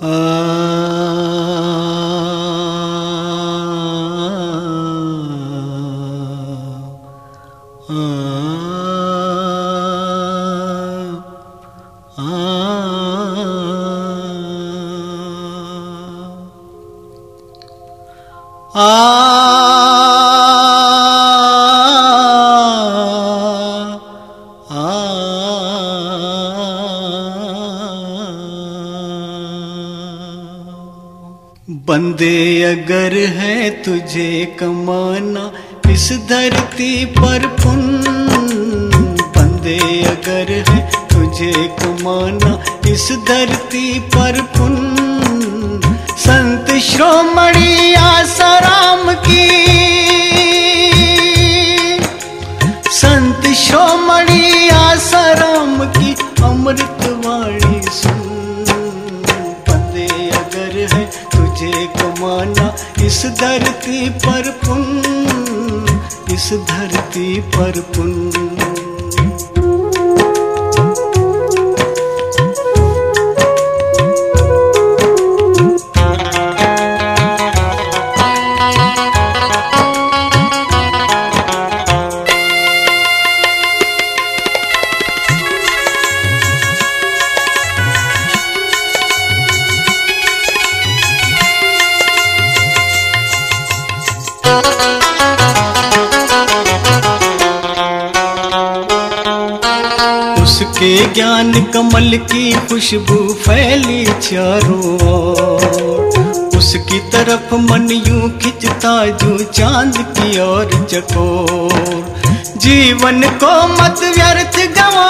[0.00, 0.68] Ah
[31.88, 35.44] बंदे अगर है तुझे कमाना
[35.92, 37.80] इस धरती पर पुन
[39.36, 39.78] बंदे
[40.10, 40.80] अगर है
[41.12, 42.52] तुझे कमाना
[42.92, 44.76] इस धरती पर पुन
[46.26, 47.87] संत श्रोमणी
[63.40, 64.82] धरती पर पुन
[66.32, 69.47] इस धरती पर पुन।
[100.78, 104.98] उसके ज्ञान कमल की खुशबू फैली चारों
[106.58, 112.14] उसकी तरफ़ मन यूँ खिंचता जो चाँद की ओर चकोर।
[112.56, 115.08] जीवन को मत व्यर्थ गवा।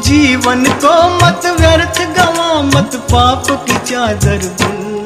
[0.00, 4.97] जीवन को मत व्यर्थ गवा। मत पाप की चादर बुन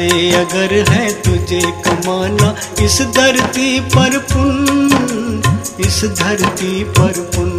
[0.00, 5.42] बंदे अगर है तुझे कमाना इस धरती पर पुन
[5.80, 7.50] इस धरती पर पुन।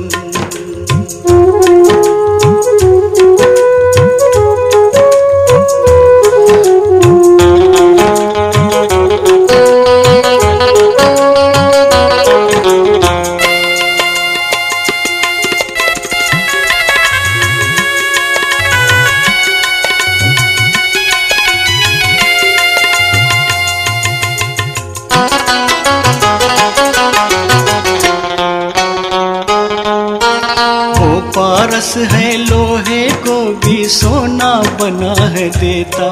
[31.81, 34.49] पारस है लोहे को भी सोना
[34.79, 36.09] बना है देता।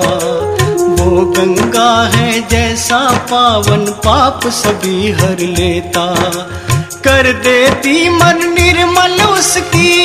[0.99, 2.99] वो गंगा है जैसा
[3.31, 6.05] पावन पाप सभी हर लेता।
[7.05, 9.97] कर देती मन निर्मल उसकी।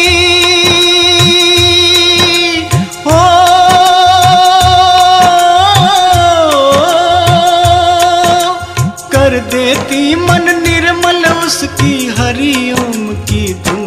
[9.15, 13.84] कर देती मन निर्मल उसकी हरिओम की धुन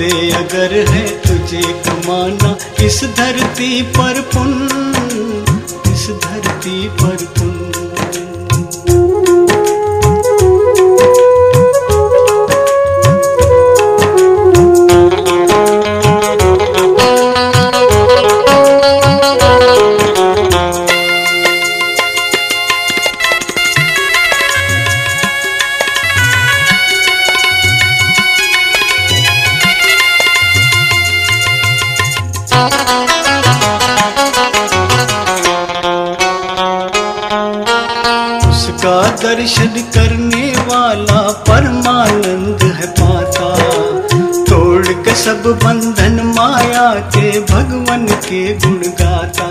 [0.00, 4.52] बंदे अगर है तुझे कमाना इस धरती पर पुन?
[5.92, 7.59] इस धरती पर पुन?
[38.48, 43.48] उसका दर्शन करने वाला परमानंद है पाता
[44.50, 49.48] तोड़ के सब बंधन माया के, भगवन के गुण गाता।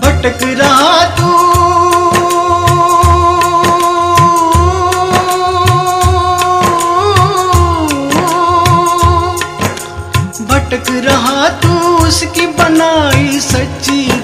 [0.00, 1.30] भटक रहा तू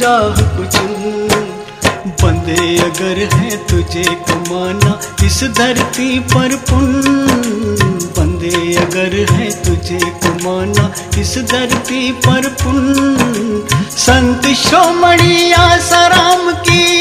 [0.03, 0.77] राह कुछ।
[2.23, 6.87] बंदे अगर है तुझे कमाना इस धरती पर पुन
[8.17, 12.79] बंदे अगर है तुझे कमाना इस धरती पर पुन
[13.99, 17.00] संत शोमणिया सराम की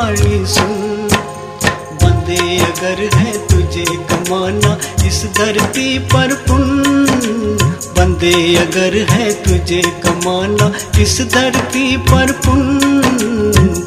[0.00, 1.08] अमृतवाणी सुन
[2.02, 4.72] बंदे अगर है तुझे कमाना
[5.06, 6.64] इस धरती पर पुन
[7.98, 12.62] बंदे अगर है तुझे कमाना इस धरती पर पुन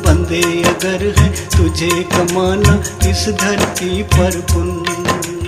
[0.06, 0.42] बंदे
[0.74, 5.43] अगर है तुझे कमाना इस धरती पर पुण्य।